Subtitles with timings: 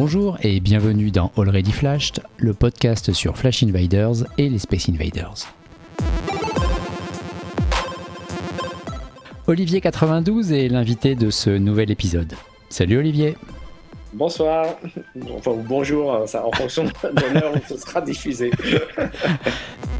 [0.00, 5.52] Bonjour et bienvenue dans Already Flashed, le podcast sur Flash Invaders et les Space Invaders.
[9.48, 12.32] Olivier 92 est l'invité de ce nouvel épisode.
[12.68, 13.36] Salut Olivier.
[14.12, 14.66] Bonsoir,
[15.34, 18.52] enfin bonjour, ça, en fonction de l'heure où ce sera diffusé.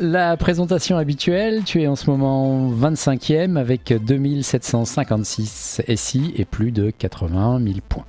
[0.00, 6.90] La présentation habituelle, tu es en ce moment 25e avec 2756 SI et plus de
[6.90, 8.04] 80 000 points.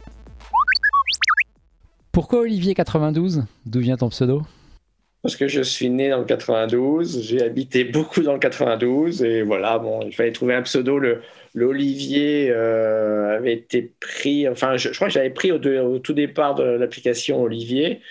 [2.12, 4.44] Pourquoi Olivier 92 D'où vient ton pseudo?
[5.24, 9.42] Parce que je suis né dans le 92, j'ai habité beaucoup dans le 92 et
[9.42, 11.00] voilà, bon, il fallait trouver un pseudo.
[11.56, 16.64] L'Olivier euh, avait été pris, enfin, je, crois que j'avais pris au, tout départ de
[16.64, 18.02] l'application Olivier.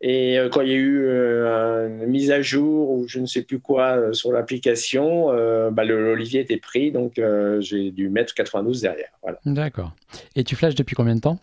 [0.00, 3.26] Et euh, quand il y a eu euh, une mise à jour ou je ne
[3.26, 5.26] sais plus quoi euh, sur l'application,
[5.70, 7.20] bah, l'Olivier était pris, donc
[7.60, 9.10] j'ai dû mettre 92 derrière.
[9.22, 9.38] Voilà.
[9.46, 9.92] D'accord.
[10.34, 11.38] Et tu flashes depuis combien de temps?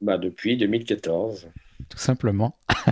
[0.00, 1.48] Bah, Depuis 2014.
[1.88, 2.56] Tout simplement.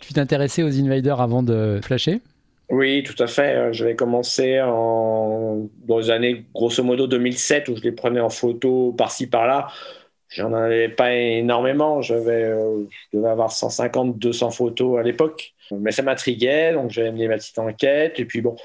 [0.00, 2.20] tu t'intéressais aux invaders avant de flasher?
[2.68, 3.72] Oui, tout à fait.
[3.72, 8.92] J'avais commencé en, dans les années, grosso modo, 2007, où je les prenais en photo
[8.92, 9.68] par-ci, par-là.
[10.28, 12.14] J'en avais pas énormément, euh, je
[13.16, 15.54] devais avoir 150, 200 photos à l'époque.
[15.70, 18.18] Mais ça m'intriguait, donc j'avais mené ma petite enquête.
[18.18, 18.56] Et puis bon,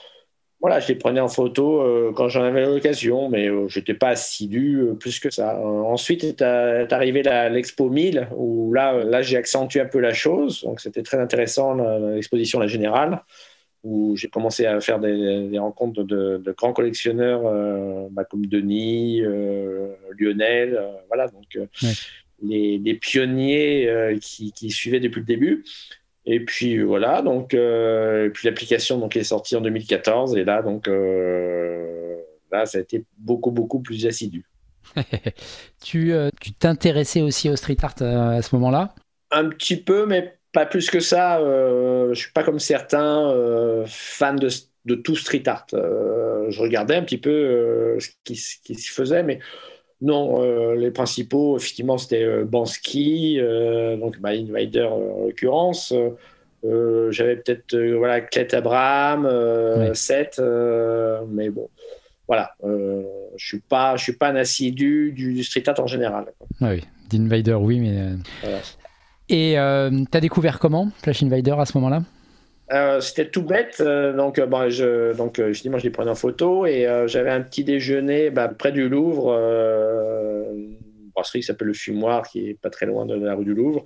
[0.60, 3.94] voilà, je les prenais en photo euh, quand j'en avais l'occasion, mais je euh, j'étais
[3.94, 5.60] pas assidu plus que ça.
[5.60, 10.80] ensuite est, arrivé l'expo 1000, où là, là j'ai accentué un peu la chose, donc
[10.80, 11.76] c'était très intéressant
[12.16, 13.24] l'exposition La Générale
[13.84, 19.94] où j'ai commencé à faire des, rencontres de, grands collectionneurs euh, bah, comme Denis, euh,
[20.18, 21.58] Lionel, euh, voilà, donc
[22.44, 25.66] les, pionniers qui, suivaient depuis le début.
[26.26, 32.66] Et puis voilà, donc puis l'application donc est sortie en 2014 et là donc là
[32.68, 34.46] ça a été beaucoup beaucoup plus assidu.
[35.84, 36.14] tu
[36.60, 38.94] t'intéressais aussi au street art à ce moment-là?
[39.32, 41.40] Un petit peu, mais pas plus que ça.
[41.40, 44.50] Euh, je suis pas comme certains euh, fans de,
[44.86, 45.68] de, tout street art.
[45.74, 49.40] Euh, je regardais un petit peu euh, ce qui, qui se faisait, mais
[50.02, 50.42] non,
[50.74, 53.40] les principaux, effectivement, c'était Bansky,
[54.00, 55.94] donc bah, Invader en l'occurrence.
[56.64, 59.30] J'avais peut-être voilà Clet Abraham,
[59.94, 60.42] Seth,
[61.30, 61.70] mais bon,
[62.28, 62.56] voilà.
[62.64, 66.34] je suis pas, je suis pas un assidu du, street art en général.
[66.62, 66.82] Ah oui,
[67.12, 68.58] d'Invader, oui, mais voilà.
[69.32, 72.04] Et euh, tu as découvert comment Flash Invader à ce moment-là?
[72.74, 73.78] Euh, C'était tout bête.
[73.80, 77.64] Euh, donc, bon, je, donc finalement, je les prenais en photo et j'avais un petit
[77.64, 80.78] déjeuner bah, près du Louvre, une
[81.16, 83.86] brasserie qui s'appelle le Fumoir, qui est pas très loin de la rue du Louvre.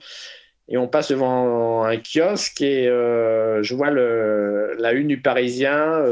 [0.68, 6.04] Et on passe devant un kiosque et je vois la une du Parisien.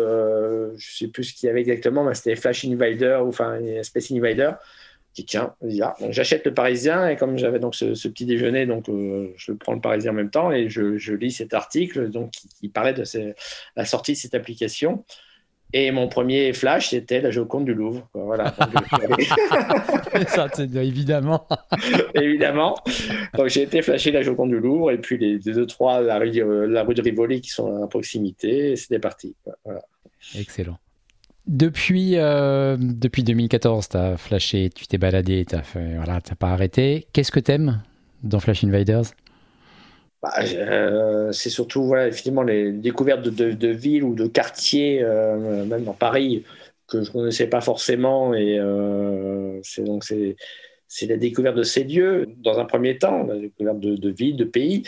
[0.77, 4.11] je sais plus ce qu'il y avait exactement, mais c'était Flash Invader ou enfin Space
[4.11, 4.51] Invader
[5.21, 5.53] tiens,
[6.09, 9.81] j'achète le Parisien et comme j'avais donc ce, petit déjeuner, donc euh, je prends le
[9.81, 13.03] Parisien en même temps et je, lis cet article donc qui, parlait de
[13.75, 15.05] la sortie de cette application.
[15.75, 18.07] Et mon premier flash, c'était la Joconde du Louvre.
[18.13, 18.53] Voilà.
[20.27, 21.47] Ça, évidemment.
[22.13, 22.75] évidemment.
[23.35, 26.31] Donc j'ai été flasher la Joconde du Louvre et puis les deux, trois, la rue,
[26.69, 28.73] la rue de Rivoli qui sont à proximité.
[28.73, 29.35] Et c'était parti.
[29.65, 29.81] Voilà.
[30.37, 30.77] Excellent.
[31.45, 35.57] Depuis, euh, depuis 2014, tu as flashé, tu t'es baladé, tu
[35.95, 37.07] voilà, pas arrêté.
[37.11, 37.81] Qu'est-ce que tu aimes
[38.23, 39.03] dans Flash Invaders?
[40.21, 45.83] Bah, euh, C'est surtout voilà, effectivement les découvertes de, villes ou de quartiers, euh, même
[45.83, 46.45] dans Paris,
[46.87, 48.33] que je ne connaissais pas forcément.
[48.33, 48.57] Et
[49.63, 54.09] c'est donc c'est la découverte de ces lieux, dans un premier temps, la découverte de
[54.09, 54.83] villes, de pays.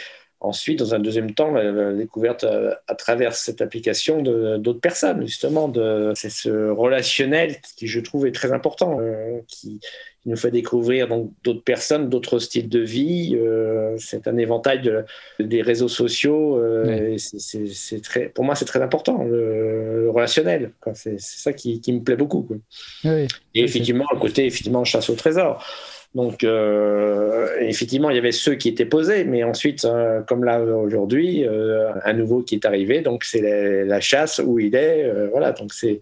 [0.46, 5.72] Ensuite, dans un deuxième temps, la, découverte euh, à, travers cette application d'autres personnes, justement.
[6.14, 9.80] C'est ce relationnel qui, je trouve, est très important, euh, qui,
[10.28, 11.08] nous fait découvrir
[11.44, 13.36] d'autres personnes, d'autres styles de vie.
[13.36, 15.06] Euh, c'est un éventail de,
[15.40, 16.60] des réseaux sociaux.
[17.18, 20.72] c'est très, pour moi, c'est très important, le, relationnel.
[20.94, 22.48] C'est ça qui, me plaît beaucoup.
[23.04, 25.64] Et effectivement, à côté, effectivement, chasse au trésor.
[26.16, 30.62] Donc, euh, effectivement, il y avait ceux qui étaient posés, mais ensuite, euh, comme là
[30.62, 35.52] aujourd'hui, euh, un nouveau qui est arrivé, donc c'est la, chasse où il est, voilà,
[35.52, 36.00] donc c'est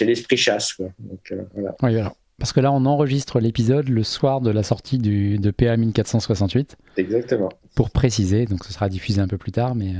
[0.00, 0.72] l'esprit chasse.
[0.72, 0.86] Quoi.
[0.98, 1.32] Donc,
[1.80, 2.12] voilà.
[2.38, 6.76] Parce que là, on enregistre l'épisode le soir de la sortie du, de PA 1468.
[6.96, 7.48] Exactement.
[7.76, 9.92] Pour préciser, donc ce sera diffusé un peu plus tard, mais,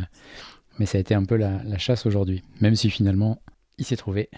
[0.79, 3.41] mais ça a été un peu la, la chasse aujourd'hui, même si finalement,
[3.79, 4.29] il s'est trouvé.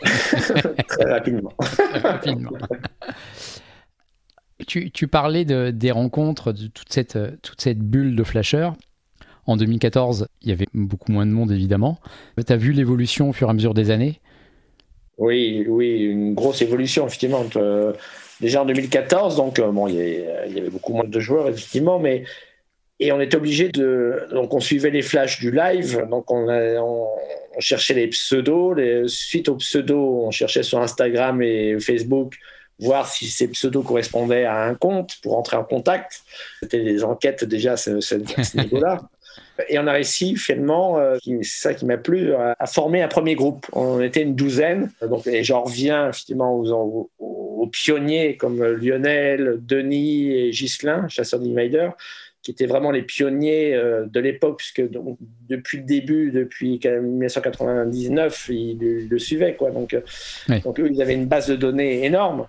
[0.00, 1.52] Très rapidement.
[1.60, 2.52] Très rapidement.
[4.66, 8.74] Tu, parlais de, des rencontres, de toute cette, toute cette bulle de flasheurs.
[9.46, 12.00] En 2014, il y avait beaucoup moins de monde, évidemment.
[12.44, 14.20] Tu as vu l'évolution au fur et à mesure des années?
[15.16, 17.44] Oui, oui, une grosse évolution, effectivement.
[18.40, 22.24] déjà en 2014, donc bon, il y, avait beaucoup moins de joueurs, effectivement, mais
[23.00, 24.26] et on était obligé de.
[24.32, 26.04] Donc, on suivait les flashs du live.
[26.10, 27.06] Donc, on, on,
[27.60, 28.74] cherchait les pseudos.
[28.74, 32.34] Les, suite aux pseudos, on cherchait sur Instagram et Facebook
[32.78, 36.22] voir si ces pseudos correspondaient à un compte pour entrer en contact.
[36.62, 39.08] C'était des enquêtes déjà à ce, niveau-là.
[39.68, 43.34] Et on a réussi finalement, euh, c'est ça qui m'a plu, à, former un premier
[43.34, 43.66] groupe.
[43.72, 44.90] On était une douzaine.
[45.02, 51.90] Donc, et j'en reviens effectivement aux, aux, pionniers comme Lionel, Denis et Ghislain, chasseurs d'invader
[52.48, 54.82] qui étaient vraiment les pionniers euh, de l'époque, puisque
[55.48, 59.54] depuis le début, depuis 1999, ils, le suivaient.
[59.54, 59.70] Quoi.
[59.70, 60.00] Donc, euh,
[60.64, 62.46] donc, eux, ils avaient une base de données énorme.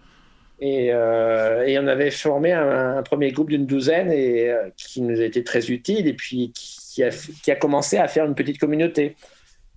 [0.61, 5.23] Et, euh, et on avait formé un, premier groupe d'une douzaine et, qui nous a
[5.23, 9.15] été très utile et puis qui a, commencé à faire une petite communauté.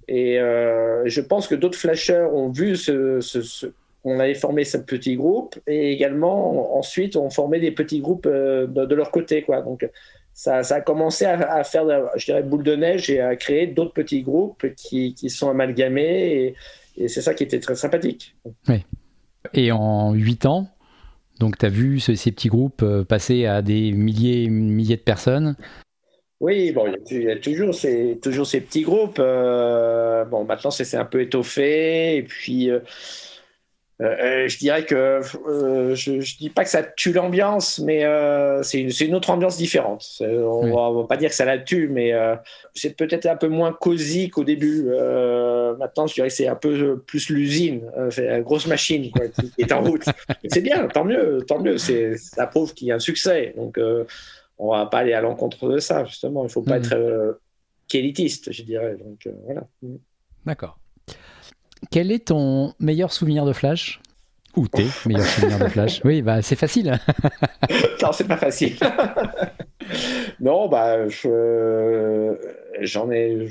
[0.09, 3.73] Et je pense que d'autres flasheurs ont vu ce, ce,
[4.05, 8.67] on avait formé ce petit groupe et également ensuite on formait des petits groupes euh,
[8.67, 9.89] de, leur côté quoi donc
[10.35, 11.85] ça, a commencé à, faire
[12.17, 16.55] je dirais boule de neige et à créer d'autres petits groupes qui, sont amalgamés
[16.97, 18.35] et, c'est ça qui était très sympathique
[18.69, 18.85] oui.
[19.55, 20.69] Et en huit ans
[21.41, 25.57] donc tu as vu ces petits groupes euh, passer à des milliers milliers de personnes
[26.43, 29.21] oui, bon, il y a toujours ces, toujours ces petits groupes.
[29.21, 32.17] Euh, bon, maintenant, c'est un peu étoffé.
[32.17, 32.81] Et puis, euh,
[34.03, 34.95] euh, je dirais que
[35.47, 38.05] euh, je, ne dis pas que ça tue l'ambiance, mais
[38.63, 40.05] c'est une, autre ambiance différente.
[40.21, 42.13] On ne va pas dire que ça la tue, mais
[42.75, 44.85] c'est peut-être un peu moins cosy qu'au début.
[45.79, 49.73] maintenant, je dirais que c'est un peu plus l'usine, c'est la grosse machine qui, est
[49.73, 50.05] en route.
[50.49, 51.79] c'est bien, tant mieux, tant mieux.
[51.79, 53.55] Ça prouve qu'il y a un succès.
[53.57, 53.79] Donc,
[54.59, 56.45] on va pas aller à l'encontre de ça, justement.
[56.45, 56.85] Il faut pas mm.
[56.85, 57.39] être
[57.93, 58.97] élitiste, je dirais.
[58.97, 59.67] Donc, voilà.
[60.45, 60.79] D'accord.
[61.91, 64.01] Quel est ton meilleur souvenir de Flash?
[64.57, 66.03] Ou tes meilleurs souvenirs de Flash?
[66.05, 66.91] Oui, bah c'est facile.
[68.03, 68.77] non, c'est pas facile.
[70.41, 73.49] non, bah j'en ai,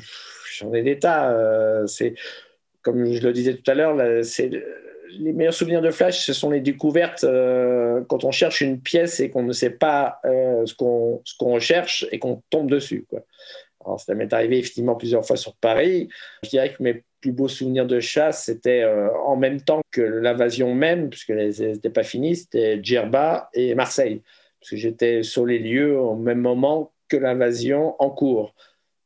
[0.54, 1.31] j'en ai des tas.
[1.31, 2.13] Euh, c'est
[2.83, 4.51] comme je le disais tout à l'heure, c'est
[5.19, 9.19] les meilleurs souvenirs de Flash, ce sont les découvertes euh, quand on cherche une pièce
[9.19, 13.06] et qu'on ne sait pas euh, ce qu'on recherche et qu'on tombe dessus.
[13.10, 13.22] Quoi.
[13.86, 16.10] Alors, ça m'est arrivé effectivement plusieurs fois sur Paris.
[16.44, 20.01] Je dirais que mes plus beaux souvenirs de chasse, c'était euh, en même temps que
[20.01, 24.21] l'invasion même, puisque n'était pas fini, c'était Djerba et Marseille.
[24.59, 28.53] Parce que j'étais sur les lieux au même moment que l'invasion en cours.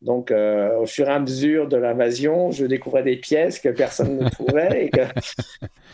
[0.02, 4.20] Donc, euh, au fur et à mesure de l'invasion, je découvrais des pièces que personne
[4.20, 4.92] ne trouvait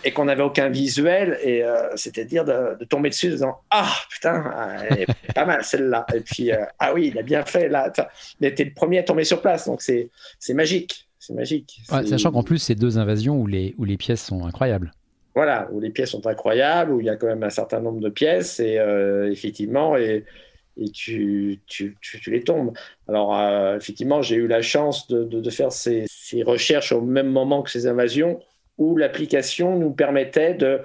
[0.03, 1.39] et qu'on n'avait aucun visuel.
[1.43, 5.63] Et euh, c'était dire de, tomber dessus en disant Ah, putain, elle est pas mal
[5.63, 6.05] celle-là.
[6.13, 7.91] Et puis, ah oui, il a bien fait là.
[8.39, 9.65] Il était le premier à tomber sur place.
[9.67, 10.09] Donc, c'est
[10.53, 11.81] magique c'est magique.
[11.85, 14.91] sachant qu'en plus, c'est deux invasions où les, où les pièces sont incroyables.
[15.35, 18.01] Voilà, où les pièces sont incroyables, où il y a quand même un certain nombre
[18.01, 20.25] de pièces, et euh, effectivement, et,
[20.77, 22.73] et tu, tu, tu, les tombes.
[23.07, 27.29] Alors, euh, effectivement, j'ai eu la chance de, de, faire ces, ces, recherches au même
[27.29, 28.39] moment que ces invasions,
[28.79, 30.81] où l'application nous permettait de,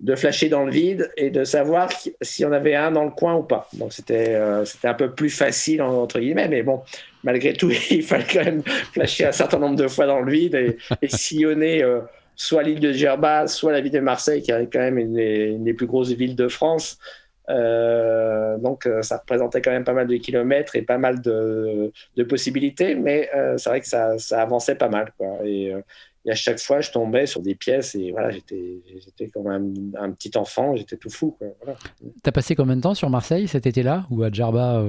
[0.00, 1.90] de flasher dans le vide et de savoir
[2.20, 3.68] si on avait un dans le coin ou pas.
[3.72, 6.82] Donc, c'était euh, un peu plus facile, entre guillemets, mais bon,
[7.24, 8.62] malgré tout, il fallait quand même
[8.92, 12.00] flasher un certain nombre de fois dans le vide et, sillonner euh,
[12.34, 15.14] soit l'île de Gerba, soit la ville de Marseille, qui est quand même une
[15.64, 16.98] des, plus grosses villes de France.
[17.48, 21.90] Euh, donc, ça représentait quand même pas mal de kilomètres et pas mal de,
[22.28, 25.10] possibilités, mais c'est vrai que ça, avançait pas mal.
[25.46, 25.72] Et,
[26.30, 30.74] à chaque fois, je tombais sur des pièces et voilà, j'étais, comme un, petit enfant,
[30.76, 31.36] j'étais tout fou.
[31.40, 34.80] Tu T'as passé combien de temps sur Marseille cet été-là ou à Djerba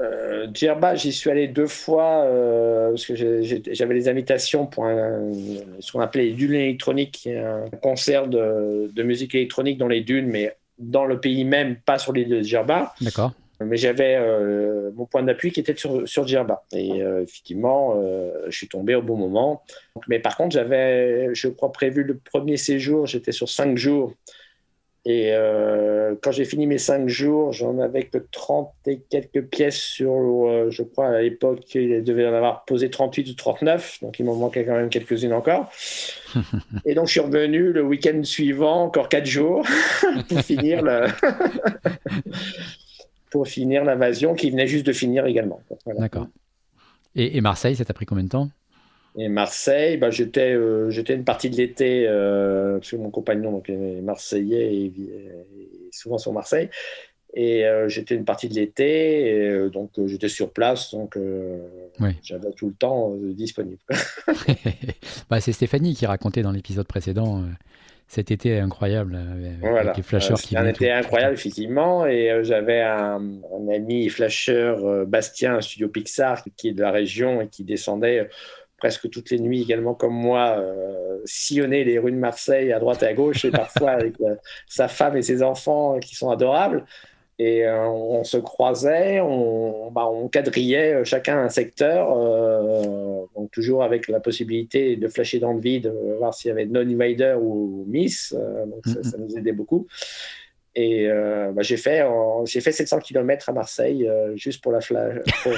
[0.00, 5.92] euh, Djerba, j'y suis allé deux fois euh, parce que j'avais les invitations pour ce
[5.92, 11.04] qu'on appelait les dunes électroniques, un concert de, musique électronique dans les dunes, mais dans
[11.04, 12.94] le pays même, pas sur l'île de Djerba.
[13.00, 13.32] D'accord.
[13.66, 16.64] Mais j'avais euh, mon point d'appui qui était sur, sur Djerba.
[16.72, 18.00] Et effectivement,
[18.48, 19.62] je suis tombé au bon moment.
[20.08, 24.14] Mais par contre, j'avais, je crois, prévu le premier séjour, j'étais sur cinq jours.
[25.04, 29.80] Et euh, quand j'ai fini mes cinq jours, j'en avais que 30 et quelques pièces
[29.80, 34.20] sur, euh, je crois, à l'époque, il devait en avoir posé 38 ou 39, donc
[34.20, 35.72] il m'en manquait quand même quelques-unes encore.
[36.84, 39.66] et donc je suis revenu le week-end suivant, encore quatre jours,
[40.28, 40.84] pour finir
[43.32, 45.60] pour finir l'invasion qui venait juste de finir également.
[45.98, 46.28] D'accord.
[47.16, 48.50] Et, et Marseille, ça t'a pris combien de temps?
[49.16, 53.50] Et Marseille, bah, j'étais, euh, j'étais une partie de l'été, euh, parce que mon compagnon
[53.50, 54.92] donc, est marseillais et,
[55.90, 56.68] souvent sur Marseille.
[57.34, 61.16] Et j'étais une partie de l'été, donc j'étais sur place, donc
[62.22, 63.78] j'avais tout le temps disponible.
[65.30, 67.42] bah, c'est Stéphanie qui racontait dans l'épisode précédent
[68.12, 69.94] cet été incroyable avec voilà.
[69.96, 73.22] les flasheurs qui un été incroyable effectivement et j'avais un,
[73.74, 78.28] ami flasheur Bastien studio Pixar qui est de la région et qui descendait
[78.82, 83.04] presque toutes les nuits également comme moi, euh, sillonner les rues de Marseille à droite
[83.04, 84.34] et à gauche, et parfois avec euh,
[84.66, 86.84] sa femme et ses enfants qui sont adorables.
[87.38, 92.14] Et euh, on se croisait, on, bah, on, quadrillait chacun un secteur,
[93.34, 97.36] donc toujours avec la possibilité de flasher dans le vide, voir s'il y avait non-invader
[97.40, 99.86] ou miss, donc ça, ça, nous aidait beaucoup.
[100.74, 102.02] Et euh, bah, j'ai fait,
[102.46, 105.18] fait 700 km à Marseille euh, juste pour la flash.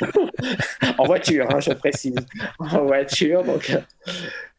[0.98, 2.16] en voiture, hein, je précise.
[2.58, 3.44] En voiture.
[3.44, 3.78] Donc, euh,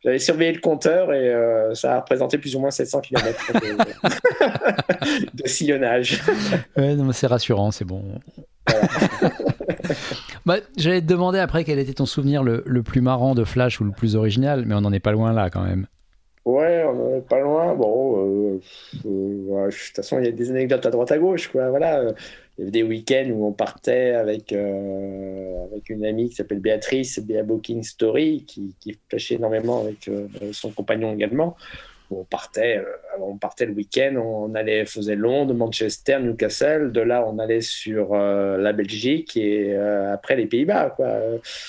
[0.04, 1.34] j'avais surveillé le compteur et
[1.74, 3.51] ça a représenté plus ou moins 700 km
[5.34, 6.22] de, sillonnage.
[6.77, 8.04] Ouais, c'est rassurant, c'est bon.
[10.46, 13.80] bah, J'allais te demander après quel était ton souvenir le, le, plus marrant de Flash
[13.80, 15.88] ou le plus original, mais on n'en est pas loin là quand même.
[16.48, 17.75] Ouais, on n'est pas loin.
[17.75, 18.62] Bon, euh,
[19.06, 21.50] euh, de toute façon, il y a des anecdotes à droite à gauche.
[21.50, 21.70] Quoi.
[21.70, 22.13] Voilà.
[22.58, 26.60] Il y avait des week-ends où on partait avec, euh, avec une amie qui s'appelle
[26.60, 30.10] Béatrice, Béa Booking Story, qui, qui flashait énormément avec
[30.54, 31.56] son compagnon également
[32.10, 32.86] on partait, euh,
[33.20, 36.92] on partait le week-end, on allait, faisait Londres, Manchester, Newcastle.
[36.92, 40.92] De là, on allait sur euh, la Belgique et euh, après les Pays-Bas.
[40.96, 41.08] Quoi.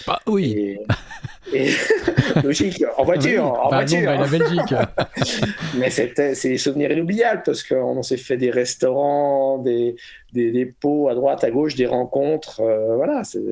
[0.06, 0.52] Bah, oui.
[0.52, 0.80] Et,
[2.44, 3.44] logique, en voiture.
[3.44, 4.10] en voiture.
[4.10, 4.74] la Belgique.
[5.78, 9.96] Mais c'était, c'est des souvenirs inoubliables parce qu'on s'est fait des restaurants, des,
[10.32, 12.62] des, pots à droite, à gauche, des rencontres.
[12.96, 13.42] voilà, c'est,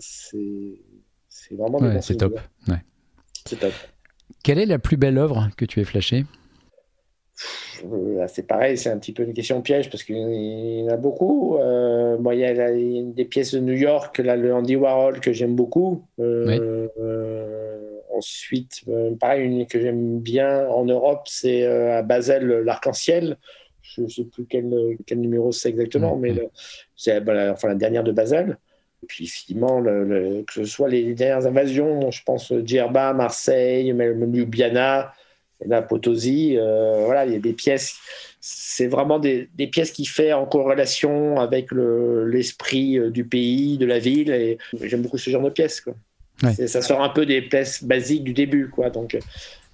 [0.00, 2.40] c'est, vraiment ouais, c'est top.
[2.68, 2.82] Ouais.
[3.46, 3.72] C'est top.
[4.42, 6.24] Quelle est la plus belle œuvre que tu aies flashée?
[6.24, 6.41] euh,
[8.28, 11.56] c'est pareil, c'est un petit peu une question piège parce qu'il y en a beaucoup.
[11.56, 15.54] Euh, il y a des pièces de New York, là, le Andy Warhol que j'aime
[15.54, 16.04] beaucoup.
[16.20, 16.88] Euh,
[18.14, 18.84] ensuite,
[19.20, 23.36] pareil, une que j'aime bien en Europe, c'est à Basel, l'Arc-en-Ciel.
[23.82, 24.68] Je ne sais plus quel,
[25.16, 26.34] numéro c'est exactement, mais
[26.96, 28.58] c'est enfin, la dernière de Basel.
[29.02, 35.12] Et puis effectivement, que ce soit les dernières invasions, je pense Djerba, Marseille, même Ljubljana,
[35.66, 37.96] la Potosi, euh, voilà, il y a des pièces.
[38.40, 43.98] C'est vraiment des, pièces qui fait en corrélation avec l'esprit euh, du pays, de la
[43.98, 44.30] ville.
[44.30, 45.80] Et j'aime beaucoup ce genre de pièces.
[45.80, 45.94] Quoi.
[46.66, 48.90] Ça sort un peu des pièces basiques du début, quoi.
[48.90, 49.16] Donc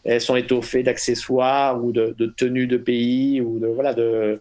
[0.04, 4.40] elles sont étoffées d'accessoires ou de, tenues de pays ou de voilà de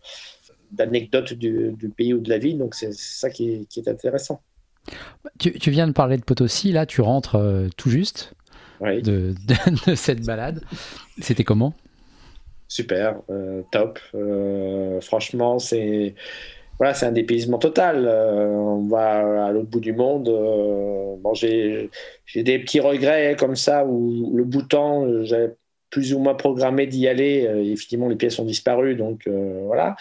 [0.71, 2.57] d'anecdotes du, pays ou de la ville.
[2.57, 4.41] Donc c'est ça qui est intéressant.
[5.39, 8.33] Tu, viens de parler de Potosi, là, tu rentres euh, tout juste
[8.81, 10.61] de, cette balade.
[11.19, 11.73] C'était comment?
[12.67, 13.99] Super, euh, top.
[14.13, 16.15] Euh, franchement, c'est
[16.77, 18.07] voilà, c'est un dépaysement total.
[18.07, 20.25] on va à l'autre bout du monde.
[20.25, 21.89] bon, j'ai
[22.35, 25.55] des petits regrets comme ça où le bouton, j'avais
[25.89, 27.49] plus ou moins programmé d'y aller.
[27.71, 29.95] effectivement, les pièces ont disparu, donc voilà.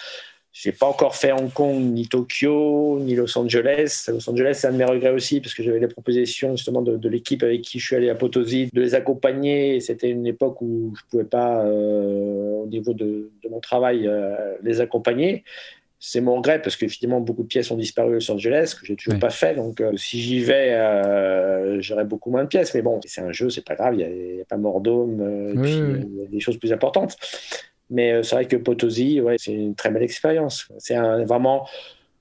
[0.59, 4.07] J'ai pas encore fait Hong Kong, ni Tokyo, ni Los Angeles.
[4.09, 7.09] Los Angeles, c'est un de mes regrets aussi, parce que j'avais les propositions justement de,
[7.11, 9.81] l'équipe avec qui je suis allé à Potosi, de les accompagner.
[9.81, 14.81] C'était une époque où je pouvais pas, euh, au niveau de, mon travail, euh, les
[14.81, 15.45] accompagner.
[16.01, 18.97] C'est mon regret, parce qu'effectivement, beaucoup de pièces ont disparu à Los Angeles, que j'ai
[18.97, 19.57] toujours pas fait.
[19.57, 20.73] Donc, euh, si j'y vais,
[21.81, 22.75] j'aurai beaucoup moins de pièces.
[22.75, 23.97] Mais bon, c'est un jeu, c'est pas grave.
[23.99, 27.19] Il n'y a, pas Mordome, il y a des choses plus importantes.
[27.91, 30.69] Mais euh, c'est vrai que Potosi, ouais, c'est une très belle expérience.
[30.79, 31.69] C'est vraiment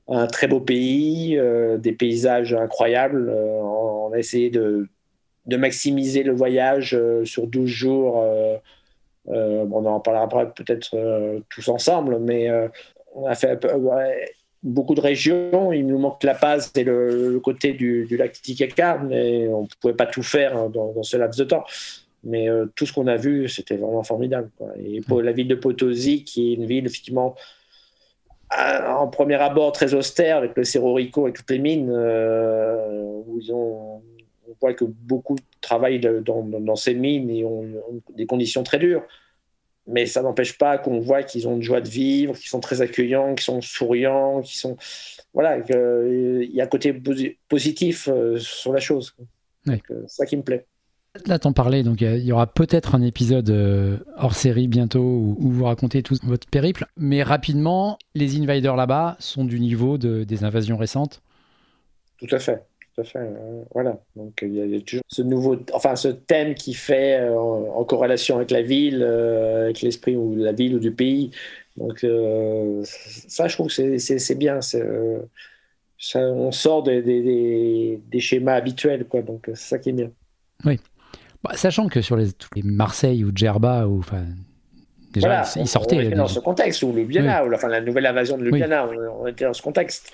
[0.07, 3.29] un très beau pays, euh, des paysages incroyables.
[3.29, 4.87] Euh, on, a essayé de,
[5.47, 8.23] de maximiser le voyage sur 12 jours.
[9.27, 10.95] on en parlera peut-être
[11.49, 12.49] tous ensemble, mais
[13.15, 13.65] on a fait
[14.63, 15.73] beaucoup de régions.
[15.73, 19.67] Il nous manque La Paz et le, côté du, du lac Titicaca, mais on ne
[19.81, 21.63] pouvait pas tout faire dans, dans ce laps de temps.
[22.25, 24.49] Mais euh, tout ce qu'on a vu, c'était vraiment formidable.
[24.83, 27.35] Et pour la ville de Potosi, qui est une ville effectivement
[28.51, 33.39] en premier abord très austère, avec le Cerro Rico, avec toutes les mines, euh, où
[33.39, 34.01] ils ont,
[34.47, 37.65] on voit que beaucoup travaillent dans, dans, ces mines et ont,
[38.15, 39.03] des conditions très dures.
[39.87, 42.81] Mais ça n'empêche pas qu'on voit qu'ils ont une joie de vivre, qu'ils sont très
[42.81, 44.77] accueillants, qu'ils sont souriants, qu'ils sont.
[45.33, 46.93] Voilà, il y a un côté
[47.47, 49.15] positif euh, sur la chose.
[49.65, 50.65] C'est ça qui me plaît.
[51.27, 55.49] Là, t'en parlais, donc il y aura peut-être un épisode euh, hors série bientôt où,
[55.49, 56.85] vous racontez tout votre périple.
[56.97, 61.21] Mais rapidement, les invaders là-bas sont du niveau de, des invasions récentes
[62.19, 62.63] Tout à fait.
[62.93, 63.19] Tout à fait.
[63.19, 63.99] Euh, voilà.
[64.15, 68.35] Donc il y, a toujours ce nouveau, enfin ce thème qui fait euh, en, corrélation
[68.35, 71.31] avec la ville, avec l'esprit ou la ville ou du pays,
[71.77, 72.05] Donc
[72.83, 74.59] ça, je trouve que c'est bien.
[74.61, 79.21] Ça, on sort des, des, des, schémas habituels, quoi.
[79.21, 80.11] Donc c'est ça qui est bien.
[80.65, 80.79] Oui.
[81.45, 84.25] Bah, sachant que sur les, les Marseille ou Djerba, ou enfin
[85.15, 85.95] Déjà, voilà, ils sortaient.
[85.95, 89.27] On était dans ce contexte, ou Ljubljana, ou enfin, la nouvelle invasion de Ljubljana, on,
[89.27, 90.11] était dans ce contexte.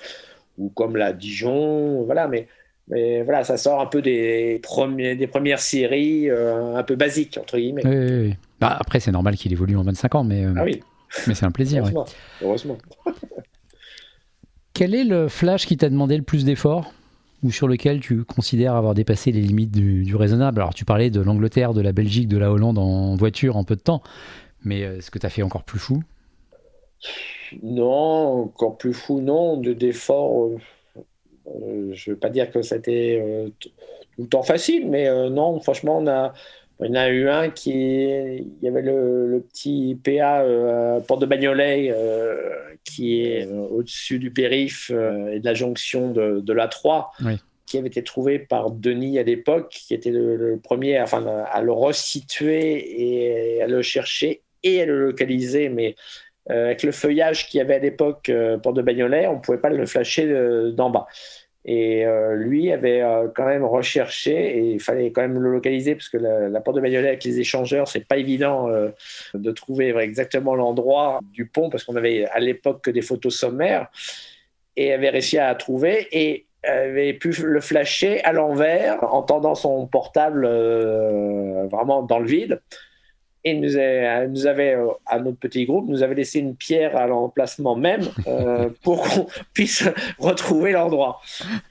[0.58, 2.46] Ou comme la Dijon, voilà, mais,
[2.86, 7.36] mais voilà, ça sort un peu des, premiers, des premières séries euh, un peu basiques,
[7.40, 7.82] entre guillemets.
[7.84, 10.80] Oui, bah, après, c'est normal qu'il évolue en 25 ans, mais, euh, ah oui.
[11.26, 11.82] mais c'est un plaisir.
[11.82, 12.06] Heureusement.
[12.40, 12.78] Heureusement.
[14.74, 16.92] Quel est le flash qui t'a demandé le plus d'efforts?
[17.42, 21.20] Ou sur lequel tu considères avoir dépassé les limites du, raisonnable Alors, tu parlais de
[21.20, 24.02] l'Angleterre, de la Belgique, de la Hollande en voiture en peu de temps.
[24.64, 26.02] Mais euh, est-ce que tu as fait encore plus fou?
[27.62, 29.56] Non, encore plus fou, non.
[29.56, 30.58] De d'efforts, euh,
[31.48, 33.20] euh, je ne veux pas dire que c'était
[33.60, 36.32] tout le temps facile, mais non, franchement, on a,
[36.80, 37.70] il y en a eu un qui.
[37.70, 40.44] Il y avait le, petit PA
[41.06, 41.94] Port de Bagnolet
[42.84, 47.06] qui est au-dessus du périph et de la jonction de, de l'A3.
[47.66, 51.62] qui avait été trouvé par Denis à l'époque, qui était le, le, premier enfin, à
[51.62, 55.94] le resituer et à le chercher et à le localiser, mais
[56.50, 59.40] euh, avec le feuillage qu'il y avait à l'époque euh, pour de Bagnolet, on ne
[59.40, 61.06] pouvait pas le flasher euh, d'en bas.
[61.64, 62.04] Et
[62.34, 63.04] lui avait
[63.36, 66.80] quand même recherché et il fallait quand même le localiser parce que la, porte de
[66.80, 68.68] Bagnolet avec les échangeurs, c'est pas évident
[69.34, 73.86] de trouver exactement l'endroit du pont parce qu'on avait à l'époque que des photos sommaires
[74.76, 79.86] et avait réussi à trouver et avait pu le flasher à l'envers en tendant son
[79.86, 80.48] portable
[81.68, 82.60] vraiment dans le vide
[83.44, 83.70] et nous,
[84.30, 88.02] nous avait, euh, à notre petit groupe, nous avait laissé une pierre à l'emplacement même
[88.26, 89.84] euh, pour qu'on puisse
[90.18, 91.20] retrouver l'endroit.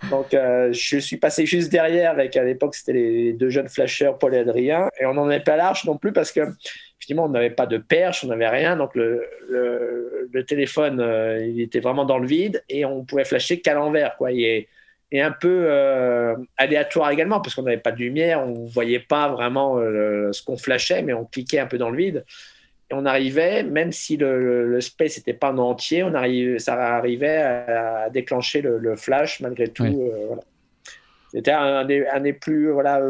[0.09, 4.17] Donc, euh, je suis passé juste derrière avec, à l'époque, c'était les deux jeunes flasheurs,
[4.17, 6.41] Paul et Adrien, et on n'en est pas large non plus parce que,
[6.99, 11.05] finalement, on n'avait pas de perche, on n'avait rien, donc le, le, téléphone,
[11.45, 14.31] il était vraiment dans le vide et on pouvait flasher qu'à l'envers, quoi.
[14.31, 14.67] Et,
[15.11, 18.99] et un peu euh, aléatoire également, parce qu'on n'avait pas de lumière, on ne voyait
[18.99, 22.25] pas vraiment euh, ce qu'on flashait, mais on cliquait un peu dans le vide.
[22.89, 27.37] Et on arrivait, même si le, space n'était pas en entier, on arrivait, ça arrivait
[27.37, 29.83] à, déclencher le, flash malgré tout.
[29.83, 30.35] Euh,
[31.31, 33.01] C'était un, des plus voilà,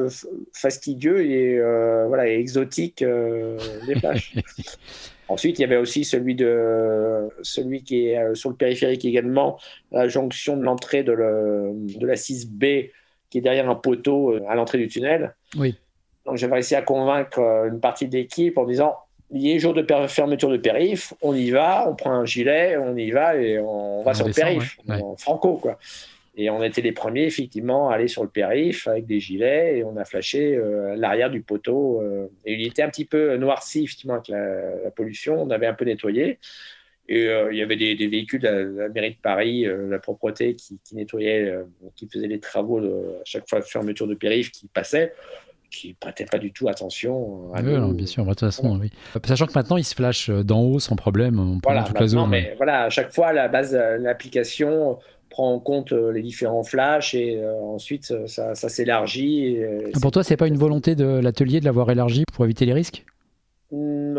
[0.54, 1.60] fastidieux et,
[2.08, 4.36] voilà, et exotiques des flashs.
[5.32, 9.58] Ensuite, il y avait aussi celui, de, celui qui est euh, sur le périphérique également,
[9.92, 12.92] la jonction de l'entrée de, de, la 6B,
[13.30, 15.34] qui est derrière un poteau euh, à l'entrée du tunnel.
[15.58, 15.78] Oui.
[16.26, 18.96] Donc j'avais réussi à convaincre euh, une partie de l'équipe en disant
[19.34, 22.76] il y a jour de fermeture de périph, on y va, on prend un gilet,
[22.76, 25.56] on y va et on va sur le périph, en franco.
[25.56, 25.80] quoi.
[26.36, 29.84] Et on était les premiers, effectivement, à aller sur le périph avec des gilets et
[29.84, 32.02] on a flashé euh, l'arrière du poteau.
[32.02, 35.42] Euh, et il était un petit peu noirci, effectivement, avec la, pollution.
[35.42, 36.40] On avait un peu nettoyé.
[37.10, 40.80] Et euh, il y avait des, véhicules de la, mairie de Paris, la propreté, qui,
[40.94, 41.54] nettoyaient,
[41.98, 45.14] qui faisaient les travaux à chaque fois de fermeture de périph qui passaient
[45.70, 48.90] qui ne prêtaient pas du tout attention à oui, bien sûr, de toute façon, oui.
[49.24, 52.30] Sachant que maintenant, ils se flashent d'en haut sans problème, on voilà, toute la zone.
[52.30, 55.00] Mais voilà, à chaque fois, la base, l'application,
[55.32, 59.58] prend en compte euh, les différents flashs et euh, ensuite euh, ça, s'élargit.
[60.00, 63.04] Pour toi, c'est pas une volonté de l'atelier de l'avoir élargi pour éviter les risques?
[63.72, 64.16] Mmh,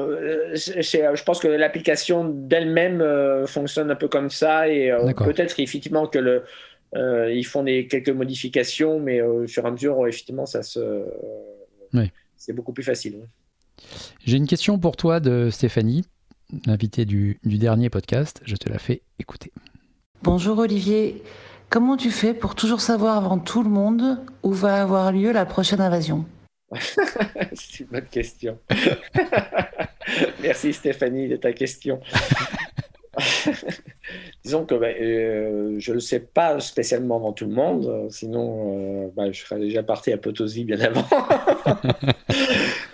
[0.55, 3.05] je pense que l'application d'elle-même
[3.47, 6.43] fonctionne un peu comme ça et peut-être effectivement que le,
[7.31, 11.05] ils font des, quelques modifications, mais au fur et à mesure, effectivement, ça se,
[12.39, 13.17] c'est beaucoup plus facile.
[14.25, 16.07] J'ai une question pour toi de Stéphanie,
[16.65, 18.41] l'invitée du, du dernier podcast.
[18.47, 19.53] Je te la fais écouter.
[20.25, 21.21] Bonjour Olivier,
[21.69, 25.45] comment tu fais pour toujours savoir avant tout le monde où va avoir lieu la
[25.45, 26.25] prochaine invasion
[26.81, 28.57] C'est une bonne question.
[30.41, 32.01] Merci Stéphanie de ta question.
[34.45, 38.77] Disons que ben, euh, je ne le sais pas spécialement avant tout le monde, sinon
[38.77, 41.05] euh, ben, je serais déjà parti à Potosi bien avant.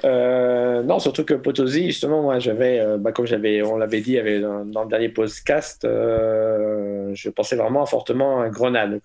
[0.05, 4.85] Euh, non, surtout que Potosi, justement, moi j'avais, ben, comme on l'avait dit dans, dans,
[4.85, 9.01] le dernier podcast, je pensais vraiment fortement à Grenade,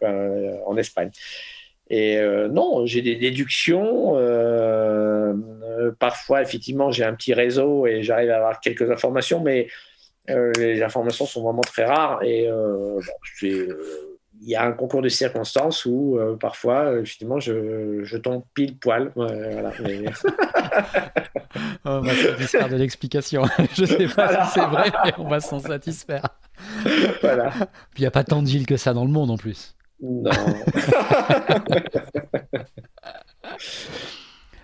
[0.66, 1.10] en Espagne.
[1.90, 2.20] Et
[2.52, 4.16] non, j'ai des déductions.
[6.00, 9.70] parfois, effectivement, j'ai un petit réseau et j'arrive à avoir quelques informations, mais euh,
[10.28, 13.00] les informations sont vraiment très rares et euh,
[13.44, 18.78] euh, il y a un concours de circonstances où parfois, effectivement, je, je, tombe pile
[18.78, 19.12] poil.
[19.16, 19.72] voilà,
[21.86, 23.44] on va satisfaire de l'explication.
[23.74, 26.28] je sais pas si c'est vrai, mais on va s'en satisfaire.
[27.22, 27.52] Voilà.
[27.92, 29.78] Puis il n'y a pas tant de villes que ça dans le monde en plus.
[30.02, 30.32] Non.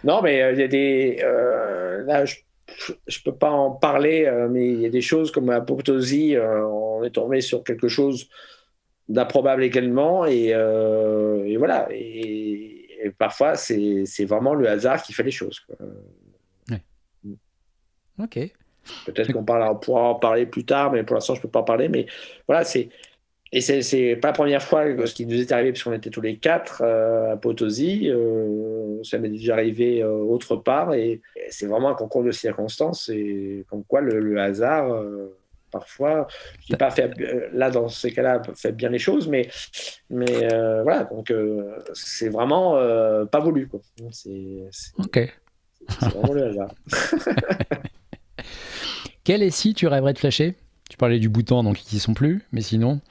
[0.03, 1.23] non, mais il y a des.
[2.05, 2.35] là, je
[2.77, 7.03] je, ne peux pas en parler, mais il y a des choses comme apoptosie, on
[7.03, 8.29] est tombé sur quelque chose
[9.07, 10.53] d'improbable également, et,
[11.57, 11.87] voilà.
[11.91, 15.65] Et, parfois, c'est vraiment le hasard qui fait les choses.
[18.21, 18.37] Ok.
[19.05, 21.63] Peut-être qu'on pourra en parler plus tard, mais pour l'instant, je ne peux pas en
[21.63, 21.89] parler.
[21.89, 22.05] Mais
[22.47, 22.89] voilà, c'est.
[23.51, 26.37] Et c'est pas la première fois ce qui nous est arrivé, puisqu'on était tous les
[26.37, 28.07] quatre euh, à Potosi.
[28.09, 30.93] Euh, ça m'est déjà arrivé euh, autre part.
[30.93, 33.09] Et, c'est vraiment un concours de circonstances.
[33.09, 35.03] Et comme quoi, le, hasard,
[35.71, 36.27] parfois,
[36.69, 37.11] je pas fait,
[37.51, 39.27] là, dans ces cas-là, fait bien les choses.
[39.27, 39.49] Mais,
[40.11, 40.47] mais
[40.83, 41.33] voilà, donc
[41.93, 42.73] c'est vraiment
[43.25, 43.67] pas voulu.
[43.67, 43.79] Quoi.
[44.11, 44.69] C'est
[46.01, 46.75] vraiment le hasard.
[49.23, 50.55] Quel si tu rêverais de flasher?
[50.87, 53.01] Tu parlais du bouton, donc ils n'y sont plus, mais sinon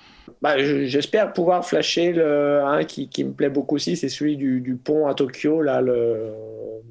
[0.42, 4.60] bah, J'espère pouvoir flasher le, un qui, qui, me plaît beaucoup aussi, c'est celui du,
[4.60, 6.32] du, pont à Tokyo, là, le,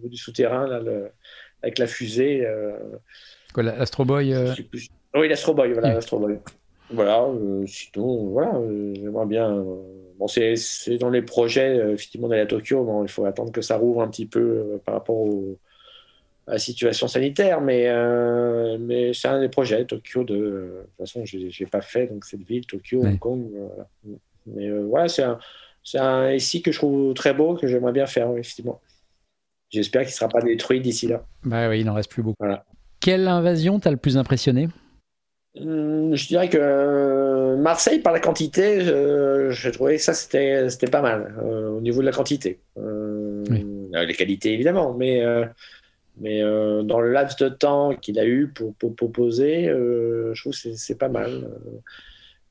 [0.03, 1.09] du souterrain, là, le,
[1.61, 2.45] avec la fusée.
[2.45, 2.71] Euh...
[3.53, 4.53] Quoi, l'Astro Boy euh?
[5.15, 6.37] Oui, l'Astro Boy, voilà, l'Astro Boy.
[6.89, 9.65] Voilà, euh, sinon, voilà, euh, j'aimerais bien.
[10.17, 10.55] bon, c'est
[10.99, 12.83] dans les projets, effectivement, d'aller à Tokyo.
[12.83, 15.57] Bon, il faut attendre que ça rouvre un petit peu par rapport au,
[16.47, 21.25] la situation sanitaire, mais, euh, mais c'est un des projets, Tokyo, de, de toute façon,
[21.25, 23.49] je n'ai pas fait donc cette ville, Tokyo, Hong Kong.
[24.45, 25.39] Mais euh, voilà, c'est un,
[25.83, 28.79] c'est un ici que je trouve très beau, que j'aimerais bien faire, effectivement.
[29.69, 31.25] J'espère qu'il ne sera pas détruit d'ici là.
[31.43, 32.45] Bah oui, il n'en reste plus beaucoup.
[33.01, 34.69] Quelle invasion t'a le plus impressionné?
[35.59, 40.89] Hum, Je dirais que euh, Marseille, par la quantité, je, trouvais que ça, c'était, c'était
[40.89, 42.59] pas mal, au niveau de la quantité.
[42.77, 45.21] Les qualités, évidemment, mais
[46.19, 50.41] mais euh, dans le laps de temps qu'il a eu pour, pour proposer, euh, je
[50.41, 51.29] trouve que c'est pas mal.
[51.29, 51.79] Euh,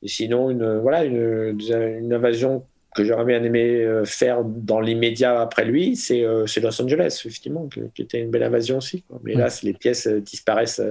[0.03, 1.57] et sinon, une, voilà, une,
[1.99, 7.67] une invasion que j'aurais bien aimé faire dans l'immédiat après lui, c'est Los Angeles, effectivement,
[7.93, 9.03] qui, était une belle invasion aussi.
[9.23, 10.81] Mais là, les pièces disparaissent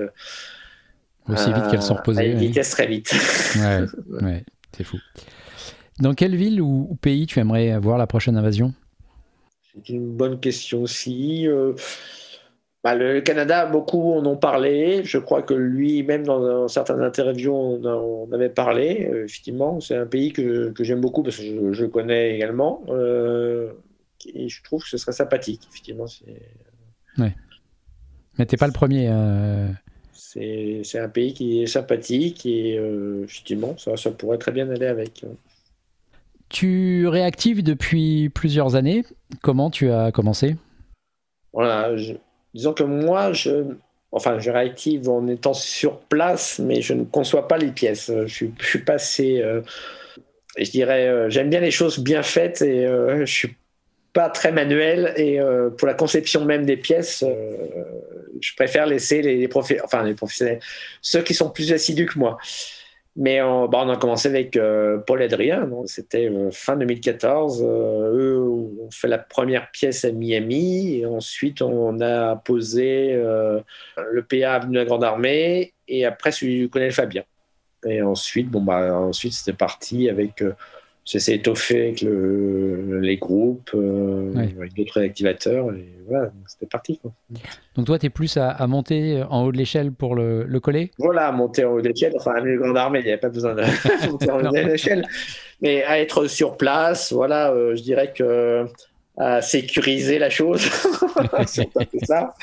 [1.29, 2.21] aussi vite qu'elles sont reposées.
[2.21, 3.13] À une vitesse très vite.
[3.57, 3.81] ouais,
[4.23, 4.45] ouais
[4.77, 4.99] c'est fou.
[5.99, 8.73] Dans quelle ville ou, ou, pays tu aimerais voir la prochaine invasion?
[9.75, 11.49] C'est une bonne question aussi.
[12.87, 15.03] Bah, le Canada, beaucoup en ont parlé.
[15.03, 19.09] Je crois que lui, même dans, certaines interviews, on, en avait parlé.
[19.11, 22.85] Euh, effectivement, c'est un pays que, que j'aime beaucoup parce que je, connais également.
[22.89, 23.73] Euh,
[24.33, 26.05] et je trouve que ce serait sympathique, effectivement.
[27.19, 27.35] Ouais.
[28.39, 29.09] Mais t'es pas le premier.
[29.11, 29.67] Euh.
[30.13, 32.77] C'est un pays qui est sympathique et
[33.25, 35.25] effectivement, ça, ça pourrait très bien aller avec.
[36.51, 39.05] Tu réactives depuis plusieurs années.
[39.43, 40.55] Comment tu as commencé?
[41.53, 42.13] Voilà, je,
[42.57, 43.65] disons que moi, je,
[44.13, 48.11] enfin, je réactive en étant sur place, mais je ne conçois pas les pièces.
[48.27, 49.61] Je suis, je suis passé, euh,
[50.59, 53.57] je dirais, euh, j'aime bien les choses bien faites et euh, je suis
[54.15, 55.39] pas très manuel et
[55.77, 57.23] pour la conception même des pièces,
[58.41, 59.49] je préfère laisser les, les,
[59.85, 60.61] enfin, les professionnels,
[61.03, 62.39] ceux qui sont plus assidus que moi.
[63.17, 67.65] Mais on, on a commencé avec euh, Paul Adrien, c'était euh, fin 2014.
[67.67, 74.23] Euh, eux ont fait la première pièce à Miami, et ensuite on a posé le
[74.23, 77.25] PA Avenue de la Grande Armée, et après celui du Colonel Fabien.
[77.87, 80.43] Et ensuite, bon, bah, ensuite c'était parti avec
[81.07, 86.99] ça s'est étoffé avec les groupes, euh, avec d'autres activateurs, et voilà, c'était parti.
[86.99, 87.13] Quoi.
[87.77, 90.91] Donc toi, tu es plus à, monter en haut de l'échelle pour le, le, coller?
[90.99, 93.55] Voilà, monter en haut de l'échelle, enfin, une grande armée, il n'y avait pas besoin
[93.55, 93.63] de
[94.11, 95.07] monter en haut de l'échelle,
[95.61, 98.67] mais à être sur place, voilà, euh, je dirais que
[99.17, 100.61] à sécuriser la chose,
[101.47, 101.69] c'est
[102.05, 102.35] ça.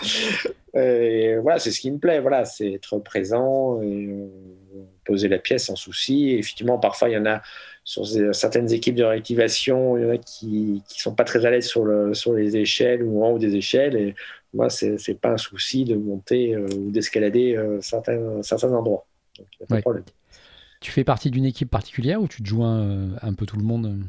[0.74, 4.28] Et voilà, c'est ce qui me plaît, voilà, c'est être présent et euh,
[5.06, 6.32] poser la pièce sans souci.
[6.32, 7.44] Et effectivement, parfois, il y en a
[7.84, 11.52] sur certaines équipes de réactivation, il y en a qui ne sont pas très à
[11.52, 13.98] l'aise sur, le, sur les échelles ou en haut des échelles.
[13.98, 14.16] Et
[14.54, 19.06] moi, ce n'est pas un souci de monter euh, ou d'escalader euh, certains, certains endroits.
[20.80, 23.64] Tu fais partie d'une équipe particulière ou tu te joins euh, un peu tout le
[23.64, 24.00] monde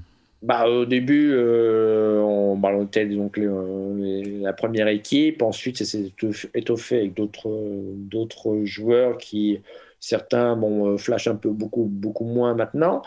[0.42, 5.40] bah, au début, on, bah, était donc la première équipe.
[5.40, 6.12] Ensuite, ça s'est
[6.52, 9.60] étoffé avec d'autres joueurs qui,
[10.00, 13.00] certains, bon, flash un peu beaucoup, beaucoup moins maintenant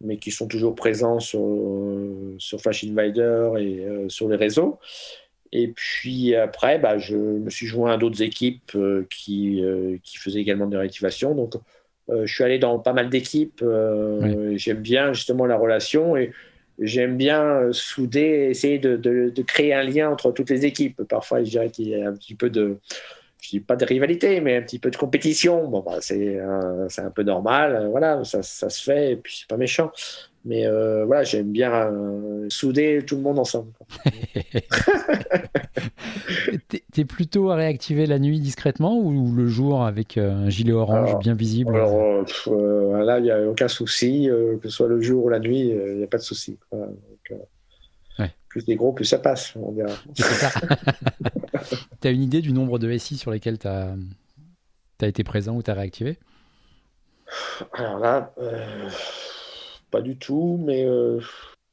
[0.00, 1.40] mais qui sont toujours présents sur,
[2.38, 4.78] sur Flash Invader et euh, sur les réseaux.
[5.50, 10.18] Et puis après, bah, je me suis joint à d'autres équipes euh, qui, euh, qui
[10.18, 11.34] faisaient également des réactivations.
[11.34, 11.54] Donc,
[12.10, 13.62] je suis allé dans pas mal d'équipes.
[14.54, 16.32] J'aime bien justement la relation et
[16.78, 21.02] j'aime bien souder, essayer de, de, de, créer un lien entre toutes les équipes.
[21.02, 22.78] Parfois, je dirais qu'il y a un petit peu de,
[23.40, 25.68] je dis pas de rivalité, mais un petit peu de compétition.
[25.68, 29.38] Bon, bah, c'est un, un, peu normal, euh, voilà, ça, ça, se fait, et puis
[29.40, 29.90] c'est pas méchant.
[30.44, 33.72] Mais euh, voilà, j'aime bien euh, souder tout le monde ensemble.
[36.92, 41.34] T'es plutôt à réactiver la nuit discrètement ou le jour avec un gilet orange bien
[41.34, 41.76] visible?
[41.76, 42.24] Alors
[43.04, 45.96] là, il n'y a aucun souci, que ce soit le jour ou la nuit, il
[45.96, 46.58] n'y a pas de souci.
[48.48, 49.90] Plus c'est gros, plus ça passe, on dira.
[52.00, 53.94] tu as une idée du nombre de SI sur lesquels tu as,
[55.00, 56.18] as, été présent ou tu as réactivé?
[57.74, 58.32] Alors là,
[59.90, 61.20] pas du tout, mais euh,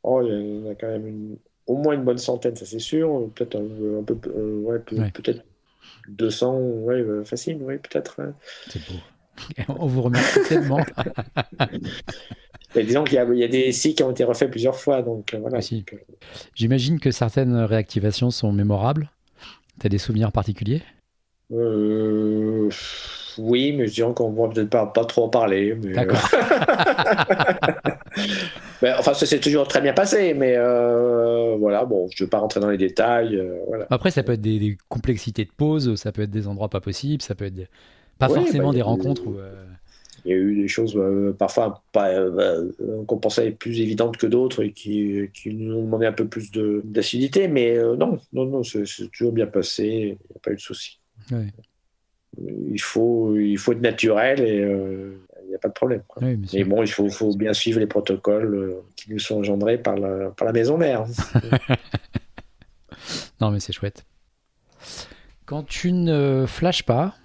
[0.03, 3.29] oh, il y en a quand même au moins une bonne centaine, ça c'est sûr.
[3.35, 5.43] Peut-être un, peu, euh, ouais, peut-être
[6.09, 8.17] 200, ouais, euh, facile, oui, peut-être.
[8.69, 8.99] C'est beau.
[9.79, 10.79] On vous remercie tellement.
[12.75, 15.59] disons qu'il y, a des sites qui ont été refaits plusieurs fois, donc voilà.
[16.53, 19.09] J'imagine que certaines réactivations sont mémorables.
[19.79, 20.81] Tu as des souvenirs particuliers?
[23.37, 25.75] Oui, mais je dirais qu'on ne va peut-être pas, pas, trop en parler.
[25.75, 25.93] Mais...
[25.93, 26.17] D'accord.
[28.97, 32.39] enfin, ça s'est toujours très bien passé, mais euh, voilà, bon, je ne veux pas
[32.39, 33.35] rentrer dans les détails.
[33.35, 33.87] Euh, voilà.
[33.89, 37.21] Après, ça peut être des, complexités de pause, ça peut être des endroits pas possibles,
[37.21, 37.69] ça peut être
[38.17, 39.23] pas forcément bah, des rencontres.
[39.27, 39.65] Euh,
[40.25, 40.99] il y a eu des choses
[41.37, 42.11] parfois pas,
[43.07, 46.51] qu'on pensait plus évidentes que d'autres et qui, qui, nous ont demandé un peu plus
[46.83, 50.61] d'acidité, mais non, non, non, c'est toujours bien passé, il n'y a pas eu de
[50.61, 50.99] souci.
[51.31, 51.47] Ouais
[52.37, 56.01] il faut, il faut être naturel et euh, il n'y a pas de problème.
[56.21, 59.95] mais bon, il faut, faut, bien suivre les protocoles euh, qui nous sont engendrés par
[59.95, 61.05] la, par la maison mère.
[63.41, 64.05] non, mais c'est chouette.
[65.45, 67.15] Quand tu ne flashes pas,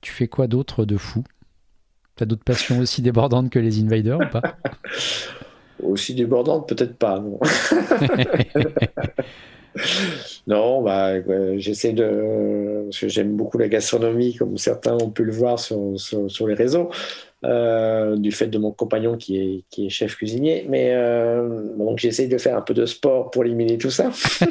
[0.00, 1.24] tu fais quoi d'autre de fou?
[2.20, 4.42] Tu as d'autres passions aussi débordantes que les invaders ou pas
[5.82, 7.40] Aussi débordantes, peut-être pas, non.
[10.46, 11.14] non, bah,
[11.56, 12.82] j'essaie de.
[12.84, 16.52] Parce que j'aime beaucoup la gastronomie, comme certains ont pu le voir sur, sur, les
[16.52, 16.90] réseaux,
[17.42, 20.66] euh, du fait de mon compagnon qui est, qui est chef cuisinier.
[20.68, 24.10] Mais euh, donc, j'essaie de faire un peu de sport pour éliminer tout ça.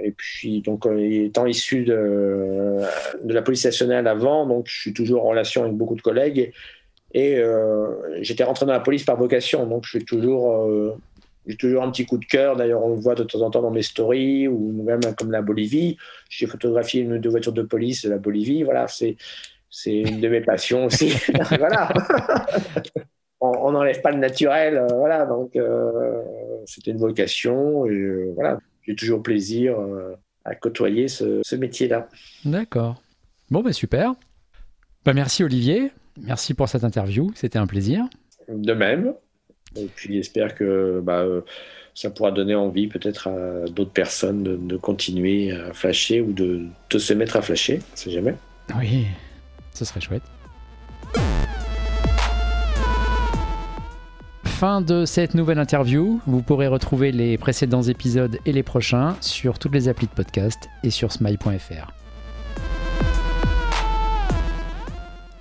[0.00, 2.78] Et puis, donc, euh, étant issu de,
[3.22, 6.52] de la police nationale avant, donc, je suis toujours en relation avec beaucoup de collègues.
[7.12, 7.38] Et
[8.20, 10.68] j'étais rentré dans la police par vocation, donc je suis toujours
[11.46, 12.56] j'ai toujours un petit coup de cœur.
[12.56, 15.40] D'ailleurs, on le voit de temps en temps dans mes stories ou même comme la
[15.40, 15.96] Bolivie.
[16.28, 18.64] J'ai photographié une deux voitures de police de la Bolivie.
[18.64, 19.16] Voilà, c'est
[19.70, 21.14] c'est une de mes passions aussi.
[21.58, 21.92] voilà.
[23.40, 24.76] on n'enlève pas le naturel.
[24.76, 26.22] Euh, voilà, donc euh,
[26.66, 29.76] c'était une vocation et euh, voilà, j'ai toujours plaisir
[30.44, 32.08] à côtoyer ce, ce métier-là.
[32.44, 33.02] D'accord.
[33.50, 34.14] Bon, ben super.
[35.04, 35.92] Bah, merci Olivier.
[36.20, 37.30] Merci pour cette interview.
[37.34, 38.04] C'était un plaisir.
[38.48, 39.14] De même.
[39.76, 41.26] Et puis j'espère que bah,
[41.94, 47.12] ça pourra donner envie peut-être à d'autres personnes de, continuer à flasher ou de, se
[47.12, 48.34] mettre à flasher, on sait jamais.
[48.78, 49.06] Oui,
[49.76, 50.24] ce serait chouette.
[54.44, 56.20] Fin de cette nouvelle interview.
[56.26, 60.70] Vous pourrez retrouver les précédents épisodes et les prochains sur toutes les applis de podcast
[60.82, 61.92] et sur smile.fr.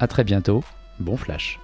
[0.02, 0.66] A très bientôt.
[1.00, 1.60] Bon flash.